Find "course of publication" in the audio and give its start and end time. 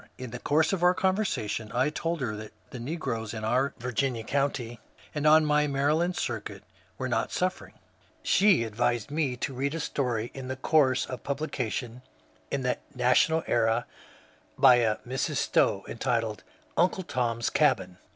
10.55-12.01